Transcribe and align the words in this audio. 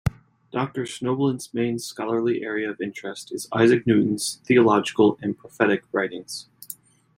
Doctor 0.51 0.85
Snobelen's 0.87 1.53
main 1.53 1.77
scholarly 1.77 2.41
area 2.41 2.67
of 2.71 2.81
interest 2.81 3.31
is 3.31 3.47
Isaac 3.53 3.85
Newton's 3.85 4.41
theological 4.43 5.19
and 5.21 5.37
prophetic 5.37 5.83
writings. 5.91 6.47